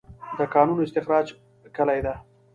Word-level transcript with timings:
د 0.37 0.39
کانونو 0.53 0.81
استخراج 0.85 1.27
کلي 1.75 1.99
ده؟ 2.05 2.13